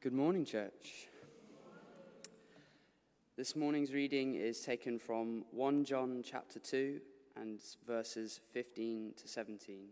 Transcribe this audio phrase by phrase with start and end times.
[0.00, 1.08] Good morning, church.
[3.36, 7.00] This morning's reading is taken from 1 John chapter 2
[7.34, 9.88] and verses 15 to 17.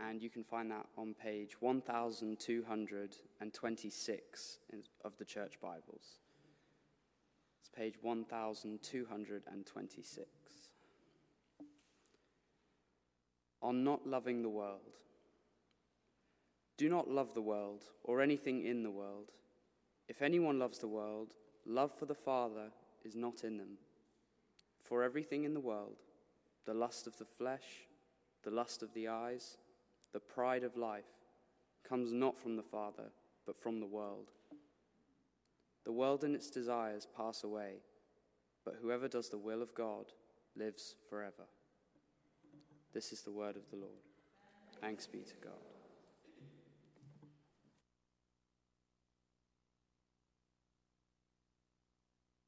[0.00, 4.58] And you can find that on page 1226
[5.04, 6.20] of the church Bibles.
[7.60, 10.26] It's page 1226.
[13.60, 14.96] On not loving the world.
[16.78, 19.30] Do not love the world or anything in the world.
[20.08, 21.34] If anyone loves the world,
[21.66, 22.70] love for the Father
[23.04, 23.78] is not in them.
[24.82, 25.98] For everything in the world,
[26.66, 27.86] the lust of the flesh,
[28.42, 29.56] the lust of the eyes,
[30.12, 31.04] the pride of life,
[31.88, 33.10] comes not from the Father,
[33.46, 34.30] but from the world.
[35.84, 37.82] The world and its desires pass away,
[38.64, 40.06] but whoever does the will of God
[40.56, 41.48] lives forever.
[42.92, 44.04] This is the word of the Lord.
[44.80, 45.71] Thanks be to God.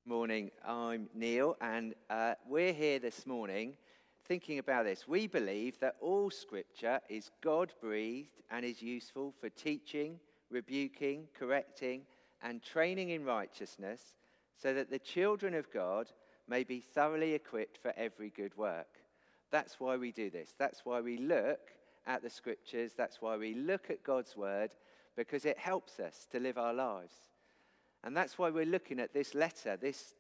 [0.07, 3.75] Morning, I'm Neil, and uh, we're here this morning
[4.27, 5.09] thinking about this.
[5.09, 12.03] We believe that all scripture is God breathed and is useful for teaching, rebuking, correcting,
[12.43, 14.13] and training in righteousness,
[14.59, 16.11] so that the children of God
[16.47, 18.99] may be thoroughly equipped for every good work.
[19.51, 20.51] That's why we do this.
[20.59, 21.71] That's why we look
[22.07, 22.93] at the scriptures.
[22.95, 24.73] That's why we look at God's word,
[25.17, 27.15] because it helps us to live our lives.
[28.05, 30.13] And that's why we're looking at this letter, this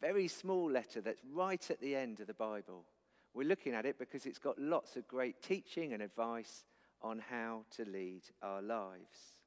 [0.00, 2.84] very small letter that's right at the end of the Bible.
[3.32, 6.64] We're looking at it because it's got lots of great teaching and advice
[7.00, 9.40] on how to lead our lives.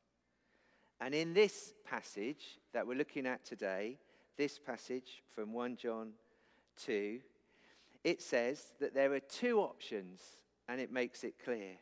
[1.00, 4.00] And in this passage that we're looking at today,
[4.38, 6.13] this passage from 1 John
[6.78, 7.19] 2,
[8.03, 10.22] it says that there are two options
[10.67, 11.73] and it makes it clear.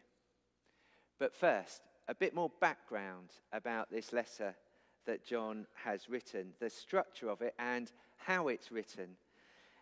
[1.20, 4.56] But first, a bit more background about this letter
[5.06, 9.18] that John has written, the structure of it, and how it's written.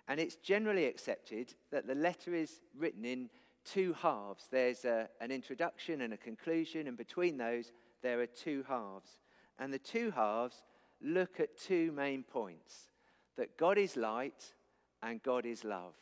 [0.08, 3.30] And it's generally accepted that the letter is written in
[3.66, 4.48] two halves.
[4.50, 7.72] There's a, an introduction and a conclusion, and between those,
[8.02, 9.20] there are two halves.
[9.60, 10.64] And the two halves
[11.02, 12.90] look at two main points
[13.38, 14.54] that God is light
[15.02, 15.96] and God is love.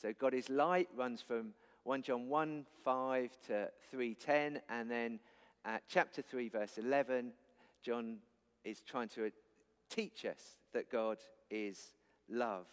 [0.00, 1.52] So, God is light runs from
[1.84, 5.20] 1 John 1 5 to 3:10, and then
[5.64, 7.32] at chapter 3, verse 11,
[7.86, 8.16] John
[8.64, 9.30] is trying to
[9.88, 11.78] teach us that God is
[12.28, 12.66] love.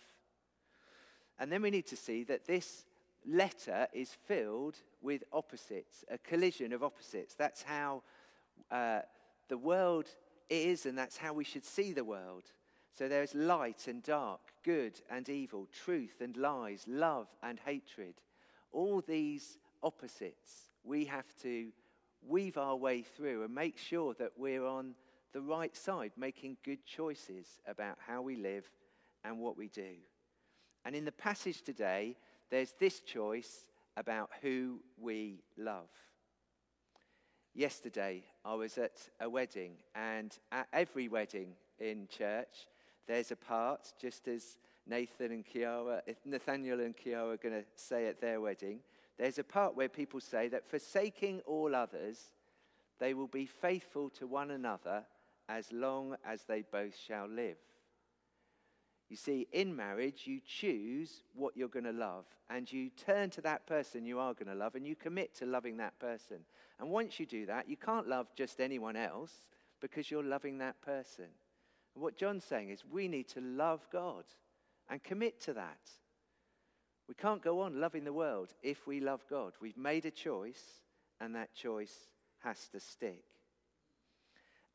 [1.37, 2.85] And then we need to see that this
[3.23, 7.35] letter is filled with opposites, a collision of opposites.
[7.35, 8.01] That's how
[8.71, 9.01] uh,
[9.49, 10.07] the world
[10.49, 12.45] is, and that's how we should see the world.
[12.97, 18.15] So there's light and dark, good and evil, truth and lies, love and hatred.
[18.71, 21.67] All these opposites we have to
[22.27, 24.95] weave our way through and make sure that we're on
[25.33, 28.69] the right side, making good choices about how we live
[29.23, 29.95] and what we do.
[30.85, 32.15] And in the passage today,
[32.49, 33.65] there's this choice
[33.97, 35.89] about who we love.
[37.55, 42.67] Yesterday, I was at a wedding, and at every wedding in church,
[43.07, 44.57] there's a part, just as
[44.87, 48.79] Nathan and Kiara, Nathaniel and Kiara are going to say at their wedding,
[49.17, 52.31] there's a part where people say that forsaking all others,
[52.99, 55.03] they will be faithful to one another
[55.49, 57.57] as long as they both shall live.
[59.09, 63.41] You see, in marriage, you choose what you're going to love, and you turn to
[63.41, 66.37] that person you are going to love, and you commit to loving that person.
[66.79, 69.31] And once you do that, you can't love just anyone else
[69.81, 71.27] because you're loving that person.
[71.93, 74.23] And what John's saying is we need to love God
[74.89, 75.79] and commit to that.
[77.07, 79.53] We can't go on loving the world if we love God.
[79.61, 80.81] We've made a choice,
[81.19, 82.07] and that choice
[82.39, 83.25] has to stick.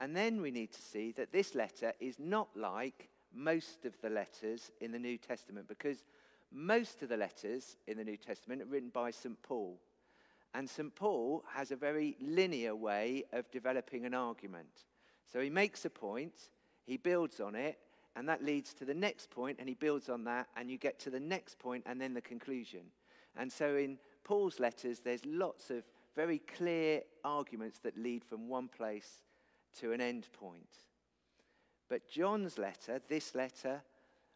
[0.00, 4.10] And then we need to see that this letter is not like most of the
[4.10, 6.04] letters in the New Testament because
[6.52, 9.40] most of the letters in the New Testament are written by St.
[9.42, 9.78] Paul.
[10.54, 10.94] And St.
[10.94, 14.84] Paul has a very linear way of developing an argument.
[15.30, 16.50] So he makes a point,
[16.86, 17.78] he builds on it,
[18.16, 20.98] and that leads to the next point, and he builds on that, and you get
[21.00, 22.80] to the next point, and then the conclusion.
[23.36, 25.84] And so in Paul's letters, there's lots of
[26.16, 29.22] very clear arguments that lead from one place
[29.80, 30.78] to an end point.
[31.88, 33.82] But John's letter, this letter,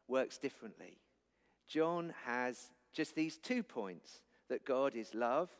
[0.08, 0.98] works differently.
[1.68, 5.50] John has just these two points that God is love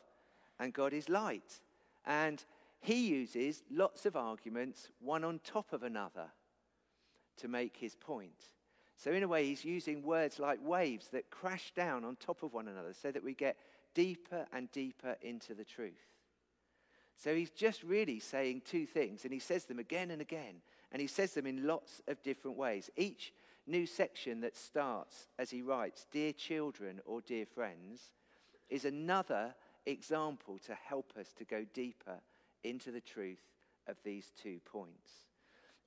[0.59, 1.59] and God is light.
[2.05, 2.43] And
[2.79, 6.27] he uses lots of arguments, one on top of another,
[7.37, 8.43] to make his point.
[8.95, 12.53] So, in a way, he's using words like waves that crash down on top of
[12.53, 13.57] one another so that we get
[13.95, 16.12] deeper and deeper into the truth.
[17.17, 20.61] So he's just really saying two things, and he says them again and again,
[20.91, 22.89] and he says them in lots of different ways.
[22.97, 23.33] Each
[23.65, 28.11] new section that starts as he writes, Dear children or dear friends,
[28.69, 29.55] is another
[29.85, 32.19] example to help us to go deeper
[32.63, 33.41] into the truth
[33.87, 35.11] of these two points.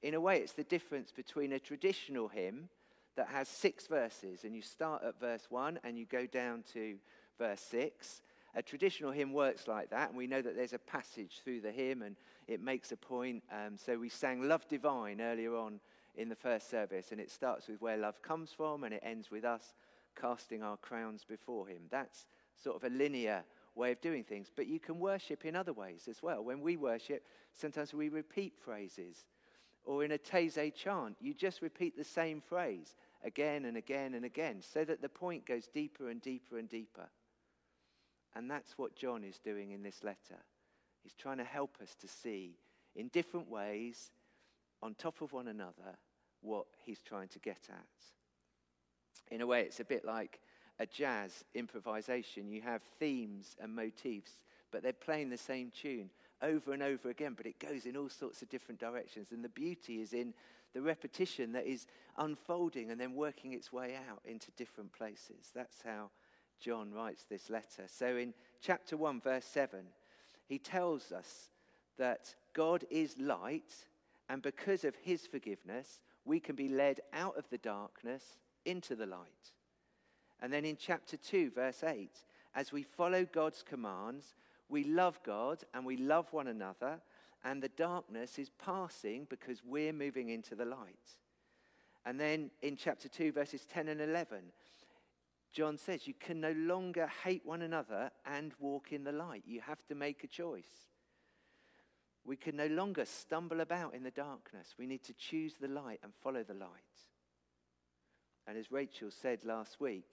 [0.02, 2.68] In a way, it's the difference between a traditional hymn
[3.16, 6.96] that has six verses, and you start at verse one and you go down to
[7.38, 8.20] verse six.
[8.56, 11.70] A traditional hymn works like that, and we know that there's a passage through the
[11.70, 12.16] hymn and
[12.48, 13.42] it makes a point.
[13.52, 15.78] Um, so we sang Love Divine earlier on
[16.14, 19.30] in the first service, and it starts with where love comes from and it ends
[19.30, 19.74] with us
[20.18, 21.82] casting our crowns before Him.
[21.90, 23.44] That's sort of a linear
[23.74, 24.50] way of doing things.
[24.54, 26.42] But you can worship in other ways as well.
[26.42, 29.26] When we worship, sometimes we repeat phrases.
[29.84, 34.24] Or in a Taizé chant, you just repeat the same phrase again and again and
[34.24, 37.08] again so that the point goes deeper and deeper and deeper.
[38.36, 40.42] And that's what John is doing in this letter.
[41.02, 42.58] He's trying to help us to see
[42.94, 44.10] in different ways,
[44.82, 45.96] on top of one another,
[46.42, 49.34] what he's trying to get at.
[49.34, 50.40] In a way, it's a bit like
[50.78, 52.50] a jazz improvisation.
[52.50, 54.32] You have themes and motifs,
[54.70, 56.10] but they're playing the same tune
[56.42, 59.28] over and over again, but it goes in all sorts of different directions.
[59.32, 60.34] And the beauty is in
[60.74, 61.86] the repetition that is
[62.18, 65.50] unfolding and then working its way out into different places.
[65.54, 66.10] That's how
[66.60, 67.86] John writes this letter.
[67.86, 69.80] So in chapter 1, verse 7,
[70.48, 71.50] he tells us
[71.98, 73.72] that God is light,
[74.28, 78.22] and because of his forgiveness, we can be led out of the darkness
[78.64, 79.52] into the light.
[80.40, 82.10] And then in chapter 2, verse 8,
[82.54, 84.34] as we follow God's commands,
[84.68, 87.00] we love God and we love one another,
[87.44, 91.18] and the darkness is passing because we're moving into the light.
[92.04, 94.38] And then in chapter 2, verses 10 and 11,
[95.56, 99.42] John says you can no longer hate one another and walk in the light.
[99.46, 100.90] You have to make a choice.
[102.26, 104.74] We can no longer stumble about in the darkness.
[104.78, 106.68] We need to choose the light and follow the light.
[108.46, 110.04] And as Rachel said last week,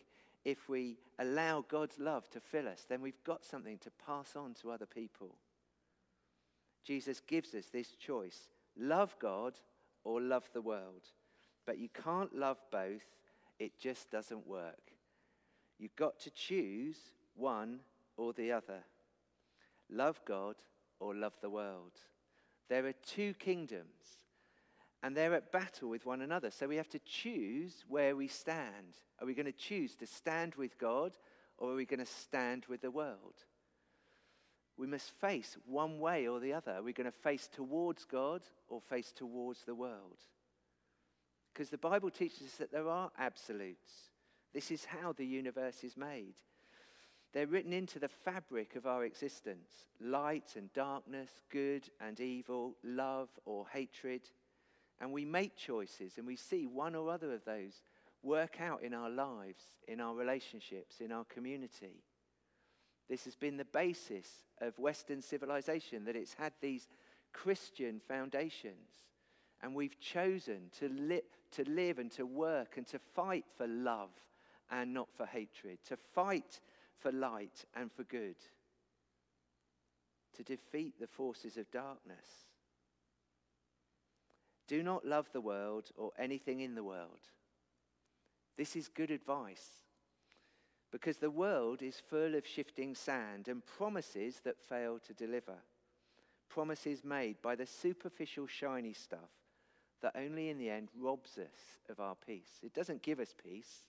[0.45, 4.53] if we allow God's love to fill us, then we've got something to pass on
[4.61, 5.35] to other people.
[6.85, 8.47] Jesus gives us this choice
[8.77, 9.55] love God
[10.05, 11.03] or love the world.
[11.65, 13.03] But you can't love both,
[13.59, 14.92] it just doesn't work.
[15.83, 16.95] You've got to choose
[17.35, 17.79] one
[18.15, 18.85] or the other
[19.89, 20.55] love God
[21.01, 21.91] or love the world.
[22.69, 24.17] There are two kingdoms
[25.03, 26.51] and they're at battle with one another.
[26.51, 28.95] So we have to choose where we stand.
[29.19, 31.17] Are we going to choose to stand with God
[31.57, 33.43] or are we going to stand with the world?
[34.77, 36.75] We must face one way or the other.
[36.75, 40.21] Are we going to face towards God or face towards the world?
[41.53, 44.12] Because the Bible teaches us that there are absolutes.
[44.53, 46.35] This is how the universe is made.
[47.33, 53.29] They're written into the fabric of our existence light and darkness, good and evil, love
[53.45, 54.21] or hatred.
[55.01, 57.81] And we make choices and we see one or other of those
[58.21, 62.03] work out in our lives, in our relationships, in our community.
[63.09, 64.27] This has been the basis
[64.61, 66.87] of Western civilization, that it's had these
[67.33, 69.07] Christian foundations.
[69.61, 71.21] And we've chosen to, li-
[71.53, 74.09] to live and to work and to fight for love
[74.73, 76.59] and not for hatred, to fight
[76.97, 78.35] for light and for good,
[80.35, 82.47] to defeat the forces of darkness.
[84.67, 87.29] Do not love the world or anything in the world.
[88.57, 89.83] This is good advice
[90.91, 95.57] because the world is full of shifting sand and promises that fail to deliver.
[96.49, 99.31] Promises made by the superficial, shiny stuff
[100.01, 102.59] that only in the end robs us of our peace.
[102.61, 103.85] It doesn't give us peace,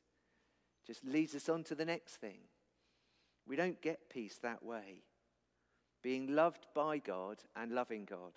[0.87, 2.39] just leads us on to the next thing.
[3.47, 5.03] We don't get peace that way.
[6.03, 8.33] Being loved by God and loving God,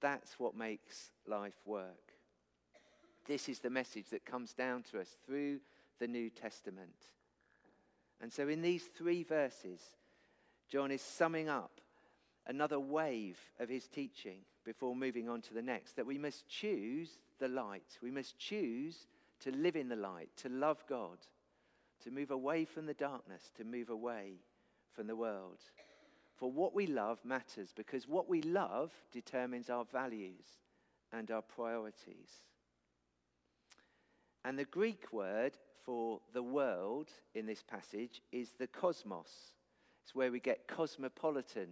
[0.00, 2.12] that's what makes life work.
[3.26, 5.60] This is the message that comes down to us through
[5.98, 7.08] the New Testament.
[8.20, 9.80] And so, in these three verses,
[10.68, 11.80] John is summing up
[12.46, 17.18] another wave of his teaching before moving on to the next that we must choose
[17.38, 17.98] the light.
[18.02, 19.06] We must choose
[19.40, 21.18] to live in the light, to love God,
[22.04, 24.34] to move away from the darkness, to move away
[24.92, 25.58] from the world.
[26.36, 30.44] For what we love matters because what we love determines our values
[31.12, 32.30] and our priorities.
[34.44, 39.54] And the Greek word for the world in this passage is the cosmos.
[40.02, 41.68] It's where we get cosmopolitan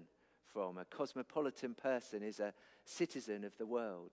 [0.53, 0.79] from.
[0.79, 4.12] A cosmopolitan person is a citizen of the world.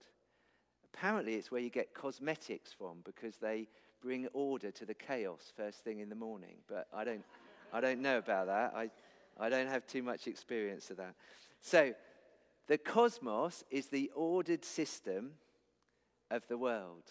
[0.92, 3.68] Apparently, it's where you get cosmetics from because they
[4.00, 6.56] bring order to the chaos first thing in the morning.
[6.68, 7.24] But I don't,
[7.72, 8.72] I don't know about that.
[8.74, 8.90] I,
[9.38, 11.14] I don't have too much experience of that.
[11.60, 11.94] So,
[12.70, 15.32] The cosmos is the ordered system
[16.30, 17.02] of the world.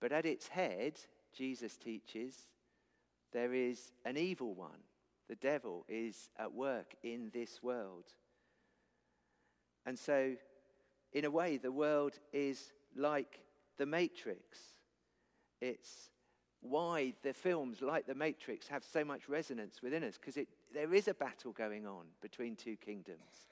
[0.00, 0.94] But at its head,
[1.32, 2.34] Jesus teaches,
[3.32, 4.82] there is an evil one.
[5.28, 8.06] The devil is at work in this world.
[9.86, 10.34] And so,
[11.12, 13.38] in a way, the world is like
[13.76, 14.58] the Matrix.
[15.60, 16.10] It's
[16.60, 21.08] why the films like The Matrix have so much resonance within us, because there is
[21.08, 23.46] a battle going on between two kingdoms.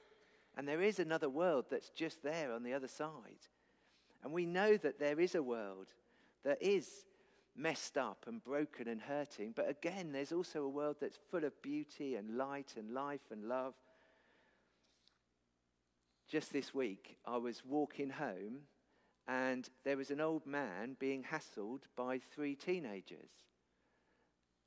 [0.56, 3.46] And there is another world that's just there on the other side.
[4.25, 5.86] And we know that there is a world
[6.44, 6.88] that is
[7.56, 9.52] messed up and broken and hurting.
[9.54, 13.44] But again, there's also a world that's full of beauty and light and life and
[13.44, 13.75] love.
[16.28, 18.62] Just this week, I was walking home
[19.28, 23.30] and there was an old man being hassled by three teenagers.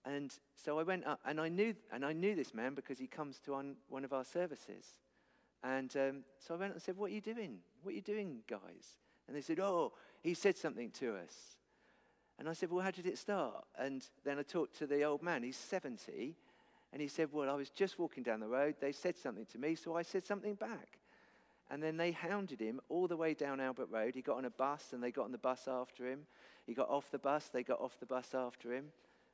[0.06, 3.08] And so I went up, and I knew, and I knew this man because he
[3.08, 4.86] comes to one, one of our services.
[5.64, 7.60] And um, so I went up and said, What are you doing?
[7.84, 8.98] What are you doing, guys?
[9.28, 11.34] And they said, Oh, he said something to us.
[12.38, 13.66] And I said, Well, how did it start?
[13.78, 15.44] And then I talked to the old man.
[15.44, 16.36] He's 70.
[16.92, 18.76] And he said, Well, I was just walking down the road.
[18.80, 20.99] They said something to me, so I said something back.
[21.72, 24.16] And then they hounded him all the way down Albert Road.
[24.16, 26.22] He got on a bus, and they got on the bus after him.
[26.66, 28.86] He got off the bus, they got off the bus after him.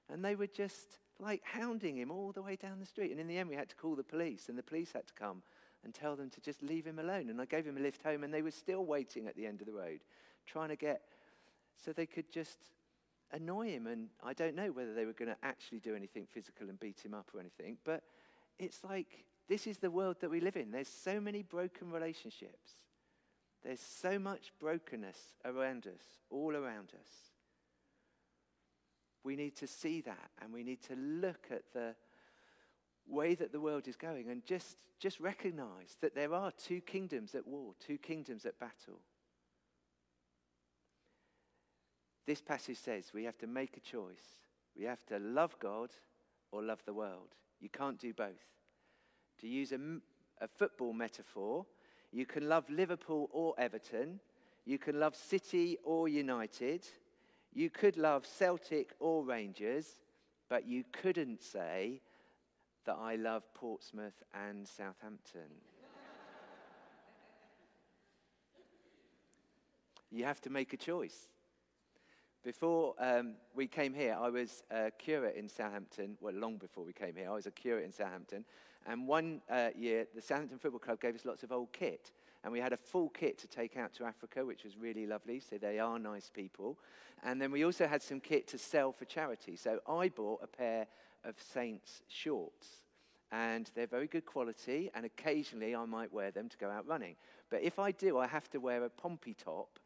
[0.10, 3.12] And they were just like hounding him all the way down the street.
[3.12, 5.14] And in the end, we had to call the police, and the police had to
[5.14, 5.42] come
[5.84, 7.30] and tell them to just leave him alone.
[7.30, 9.62] And I gave him a lift home, and they were still waiting at the end
[9.62, 10.02] of the road,
[10.46, 11.02] trying to get
[11.84, 12.58] so they could just
[13.32, 13.88] annoy him.
[13.88, 17.00] And I don't know whether they were going to actually do anything physical and beat
[17.04, 18.04] him up or anything, but
[18.60, 20.72] it's like this is the world that we live in.
[20.72, 22.72] There's so many broken relationships,
[23.64, 27.10] there's so much brokenness around us, all around us.
[29.24, 31.96] We need to see that and we need to look at the
[33.08, 37.34] way that the world is going and just, just recognize that there are two kingdoms
[37.34, 39.00] at war, two kingdoms at battle.
[42.28, 44.46] This passage says we have to make a choice.
[44.78, 45.90] We have to love God
[46.52, 47.36] or love the world.
[47.60, 48.55] You can't do both.
[49.42, 49.80] To use a,
[50.42, 51.66] a football metaphor,
[52.12, 54.20] you can love Liverpool or Everton.
[54.66, 56.88] You can love City or United.
[57.54, 59.88] You could love Celtic or Rangers,
[60.50, 62.02] but you couldn't say
[62.86, 65.50] that I love Portsmouth and Southampton.
[70.12, 71.28] you have to make a choice.
[72.44, 76.16] Before um, we came here, I was a curate in Southampton.
[76.22, 78.46] Well, long before we came here, I was a curate in Southampton.
[78.86, 82.12] And one uh, year, the Southampton Football Club gave us lots of old kit.
[82.44, 85.40] And we had a full kit to take out to Africa, which was really lovely.
[85.40, 86.78] So they are nice people.
[87.24, 89.56] And then we also had some kit to sell for charity.
[89.56, 90.88] So I bought a pair
[91.24, 92.68] of Saints shorts.
[93.32, 94.92] And they're very good quality.
[94.94, 97.16] And occasionally I might wear them to go out running.
[97.50, 99.80] But if I do, I have to wear a Pompey top.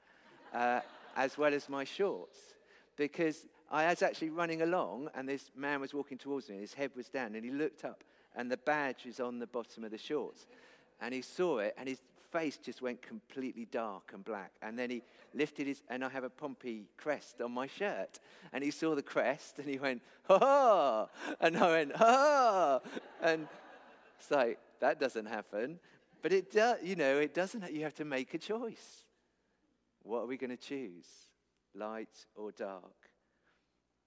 [0.54, 0.82] Uh,
[1.16, 2.38] as well as my shorts.
[2.96, 6.74] Because I was actually running along, and this man was walking towards me, and his
[6.74, 8.04] head was down, and he looked up,
[8.36, 10.48] and the badge is on the bottom of the shorts.
[11.02, 12.00] And he saw it, and his
[12.32, 14.52] face just went completely dark and black.
[14.62, 15.02] And then he
[15.34, 18.20] lifted his, and I have a Pompey crest on my shirt.
[18.54, 21.08] And he saw the crest, and he went, ha ha!
[21.40, 23.00] And I went, ha ha!
[23.22, 23.48] And
[24.20, 25.80] it's like, that doesn't happen.
[26.22, 29.06] But it does, you know, it doesn't, you have to make a choice.
[30.04, 31.06] What are we going to choose?
[31.74, 33.10] Light or dark?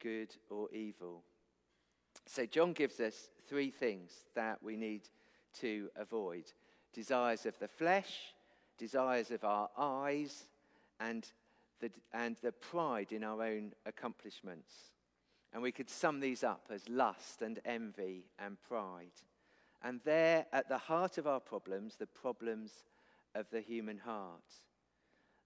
[0.00, 1.22] Good or evil?
[2.26, 5.02] So, John gives us three things that we need
[5.60, 6.44] to avoid
[6.92, 8.34] desires of the flesh,
[8.78, 10.44] desires of our eyes,
[11.00, 11.26] and
[11.80, 14.72] the, and the pride in our own accomplishments.
[15.52, 19.12] And we could sum these up as lust and envy and pride.
[19.82, 22.84] And they're at the heart of our problems, the problems
[23.34, 24.40] of the human heart.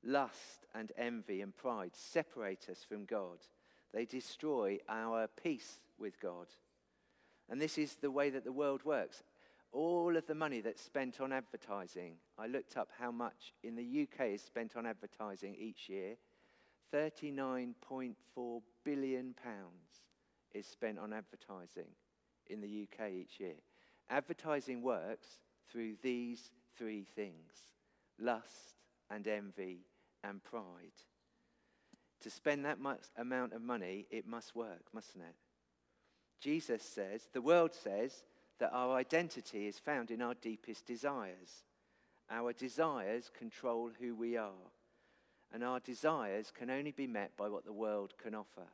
[0.05, 3.39] Lust and envy and pride separate us from God.
[3.93, 6.47] They destroy our peace with God.
[7.49, 9.23] And this is the way that the world works.
[9.73, 14.03] All of the money that's spent on advertising, I looked up how much in the
[14.03, 16.17] UK is spent on advertising each year.
[16.93, 20.03] 39.4 billion pounds
[20.55, 21.89] is spent on advertising
[22.47, 23.57] in the UK each year.
[24.09, 27.53] Advertising works through these three things
[28.19, 28.77] lust
[29.11, 29.81] and envy
[30.25, 30.97] and pride.
[32.23, 35.35] To spend that much amount of money, it must work, mustn't it?
[36.41, 38.25] Jesus says, the world says,
[38.59, 41.65] that our identity is found in our deepest desires.
[42.31, 44.71] Our desires control who we are,
[45.53, 48.67] and our desires can only be met by what the world can offer.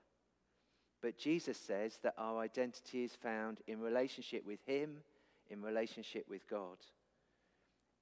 [1.03, 4.99] But Jesus says that our identity is found in relationship with Him,
[5.51, 6.79] in relationship with God.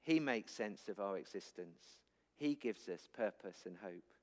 [0.03, 1.83] He makes sense of our existence.
[2.37, 4.15] He gives us purpose and hope.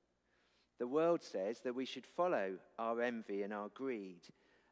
[0.78, 4.22] The world says that we should follow our envy and our greed,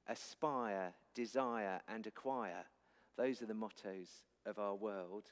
[0.09, 2.65] aspire, desire, and acquire.
[3.17, 4.09] Those are the mottos
[4.45, 5.25] of our world.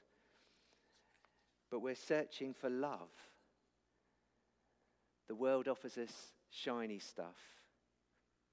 [1.70, 3.10] But we're searching for love.
[5.28, 7.40] The world offers us shiny stuff.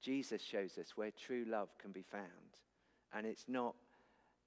[0.00, 2.26] Jesus shows us where true love can be found.
[3.12, 3.74] And it's not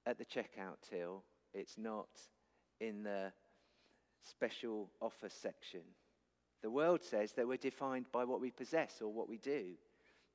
[0.04, 2.08] at the checkout till, it's not
[2.80, 3.32] in the
[4.22, 5.80] special offer section.
[6.62, 9.74] The world says that we're defined by what we possess or what we do.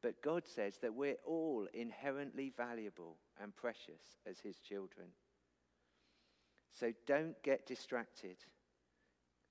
[0.01, 5.07] But God says that we're all inherently valuable and precious as His children.
[6.71, 8.37] So don't get distracted.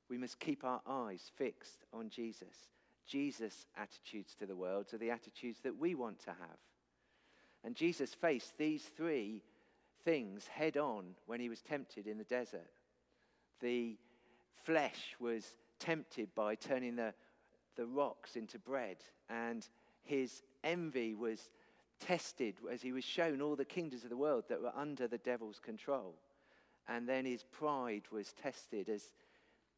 [0.09, 2.69] We must keep our eyes fixed on Jesus.
[3.07, 6.59] Jesus' attitudes to the world are the attitudes that we want to have.
[7.63, 9.43] And Jesus faced these three
[10.05, 12.71] things head on when he was tempted in the desert.
[13.61, 13.99] The
[14.65, 17.13] flesh was tempted by turning the,
[17.77, 18.97] the rocks into bread,
[19.29, 19.67] and
[20.03, 21.51] his envy was
[22.01, 25.19] tested as he was shown all the kingdoms of the world that were under the
[25.19, 26.15] devil's control.
[26.89, 29.13] And then his pride was tested as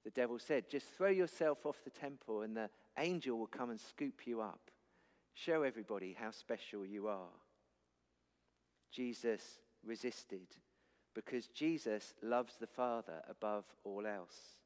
[0.04, 3.80] the devil said, Just throw yourself off the temple, and the angel will come and
[3.80, 4.70] scoop you up.
[5.34, 7.28] Show everybody how special you are.
[8.90, 10.46] Jesus resisted
[11.14, 14.56] because Jesus loves the Father above all else.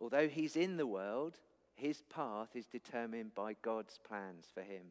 [0.00, 1.36] Although he's in the world,
[1.78, 4.82] his path is determined by God's plans for him.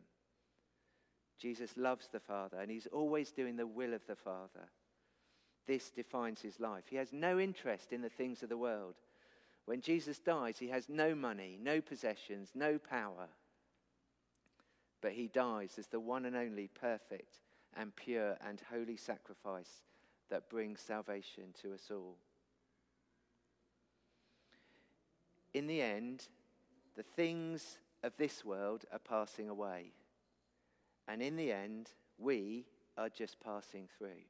[1.38, 4.70] Jesus loves the Father and he's always doing the will of the Father.
[5.68, 6.86] This defines his life.
[6.90, 8.96] He has no interest in the things of the world.
[9.66, 13.28] When Jesus dies, he has no money, no possessions, no power.
[15.02, 17.42] But he dies as the one and only perfect
[17.76, 19.84] and pure and holy sacrifice
[20.30, 22.16] that brings salvation to us all.
[25.54, 26.28] In the end,
[26.98, 29.92] the things of this world are passing away.
[31.08, 32.66] And in the end, we
[32.98, 34.26] are just passing through.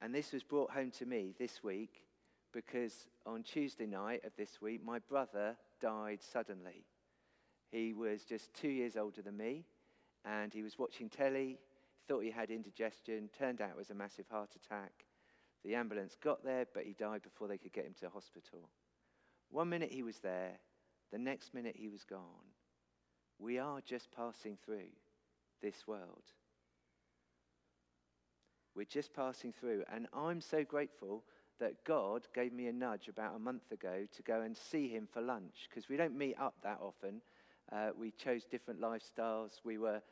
[0.00, 2.02] And this was brought home to me this week
[2.52, 6.86] because on Tuesday night of this week, my brother died suddenly.
[7.70, 9.64] He was just two years older than me,
[10.24, 11.58] and he was watching telly,
[12.08, 15.04] thought he had indigestion, turned out it was a massive heart attack.
[15.64, 18.68] The ambulance got there, but he died before they could get him to hospital.
[19.50, 20.58] One minute he was there,
[21.14, 22.50] the next minute he was gone.
[23.38, 24.90] We are just passing through
[25.62, 26.24] this world.
[28.74, 31.22] We're just passing through, and I'm so grateful
[31.60, 35.06] that God gave me a nudge about a month ago to go and see him
[35.08, 37.20] for lunch because we don't meet up that often.
[37.70, 39.60] Uh, we chose different lifestyles.
[39.62, 40.02] We were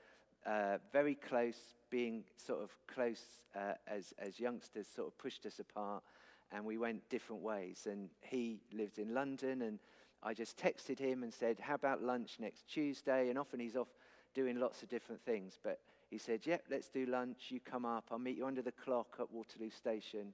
[0.47, 1.57] uh, very close,
[1.91, 3.25] being sort of close
[3.57, 6.05] uh, as, as youngsters, sort of pushed us apart
[6.53, 7.87] and we went different ways.
[7.91, 9.79] And he lived in London, and
[10.23, 13.29] I just texted him and said, How about lunch next Tuesday?
[13.29, 13.89] And often he's off
[14.35, 15.59] doing lots of different things.
[15.63, 15.81] But
[16.11, 17.47] he said, Yep, let's do lunch.
[17.49, 18.07] You come up.
[18.11, 20.33] I'll meet you under the clock at Waterloo Station.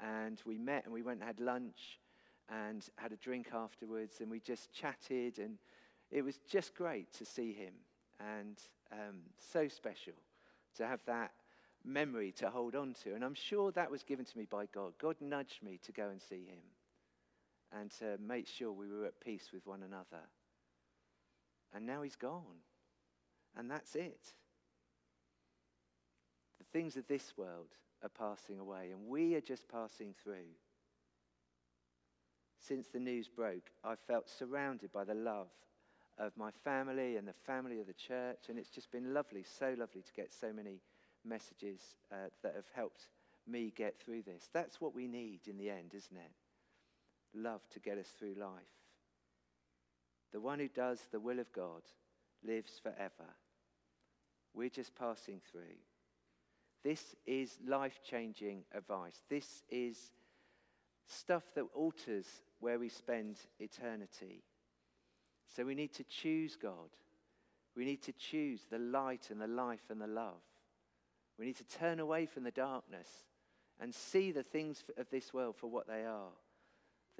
[0.00, 2.00] And we met and we went and had lunch
[2.48, 4.20] and had a drink afterwards.
[4.20, 5.38] And we just chatted.
[5.38, 5.58] And
[6.10, 7.74] it was just great to see him.
[8.18, 8.58] And
[8.92, 9.20] um,
[9.52, 10.14] so special
[10.76, 11.30] to have that
[11.84, 13.14] memory to hold on to.
[13.14, 14.94] And I'm sure that was given to me by God.
[15.00, 16.58] God nudged me to go and see him
[17.78, 20.24] and to make sure we were at peace with one another.
[21.74, 22.64] And now he's gone.
[23.56, 24.34] And that's it.
[26.58, 30.54] The things of this world are passing away, and we are just passing through.
[32.58, 35.48] Since the news broke, I felt surrounded by the love
[36.18, 39.74] of my family and the family of the church, and it's just been lovely, so
[39.78, 40.80] lovely to get so many
[41.24, 41.80] messages
[42.12, 43.08] uh, that have helped
[43.46, 44.50] me get through this.
[44.52, 46.32] That's what we need in the end, isn't it?
[47.34, 48.50] Love to get us through life.
[50.32, 51.82] The one who does the will of God
[52.44, 53.34] lives forever.
[54.54, 55.78] We're just passing through.
[56.82, 59.22] This is life changing advice.
[59.28, 60.12] This is
[61.06, 62.26] stuff that alters
[62.60, 64.42] where we spend eternity.
[65.54, 66.90] So we need to choose God.
[67.76, 70.42] We need to choose the light and the life and the love.
[71.38, 73.08] We need to turn away from the darkness
[73.80, 76.32] and see the things of this world for what they are.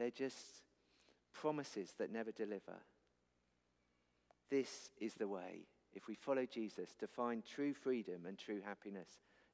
[0.01, 0.39] They're just
[1.35, 2.79] promises that never deliver.
[4.51, 9.11] This is the way, if we follow Jesus, to find true freedom and true happiness.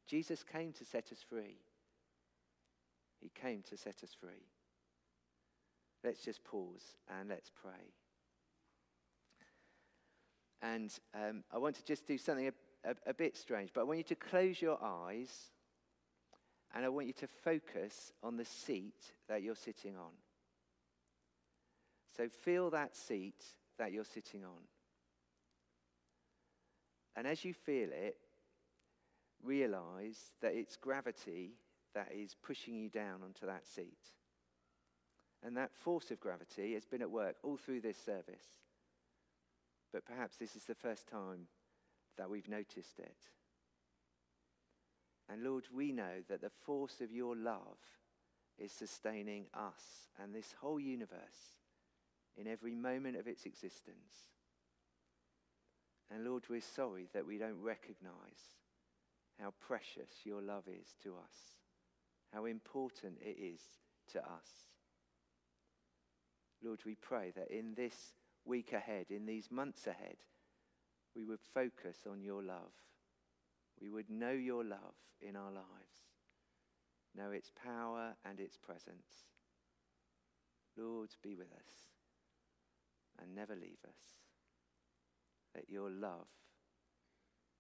[0.07, 1.59] Jesus came to set us free.
[3.21, 4.47] He came to set us free.
[6.05, 7.93] Let's just pause and let's pray.
[10.63, 12.47] And um, I want to just do something
[12.85, 15.51] a, a, a bit strange, but I want you to close your eyes
[16.75, 20.13] And I want you to focus on the seat that you're sitting on.
[22.17, 23.45] So feel that seat
[23.79, 24.63] that you're sitting on.
[27.15, 28.17] And as you feel it,
[29.43, 31.53] realize that it's gravity
[31.95, 33.99] that is pushing you down onto that seat.
[35.45, 38.45] And that force of gravity has been at work all through this service.
[39.93, 41.47] But perhaps this is the first time
[42.17, 43.17] that we've noticed it.
[45.29, 47.79] And Lord, we know that the force of your love
[48.59, 51.56] is sustaining us and this whole universe
[52.37, 54.31] in every moment of its existence.
[56.11, 58.53] And Lord, we're sorry that we don't recognize
[59.41, 61.57] how precious your love is to us,
[62.33, 63.61] how important it is
[64.13, 64.69] to us.
[66.63, 70.17] Lord, we pray that in this week ahead, in these months ahead,
[71.15, 72.73] we would focus on your love.
[73.81, 75.65] We would know your love in our lives,
[77.15, 79.27] know its power and its presence.
[80.77, 81.96] Lord, be with us
[83.21, 83.99] and never leave us.
[85.55, 86.27] Let your love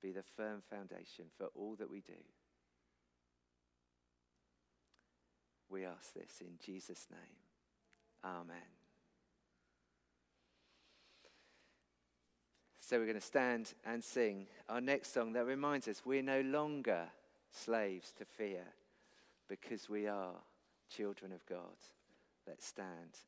[0.03, 2.13] be the firm foundation for all that we do.
[5.69, 7.21] We ask this in Jesus' name.
[8.25, 8.57] Amen.
[12.81, 16.43] So we're going to stand and sing our next song that reminds us we're no
[16.43, 17.07] longer
[17.51, 18.63] slaves to fear
[19.49, 20.35] because we are
[20.89, 21.77] children of God.
[22.47, 23.19] Let's stand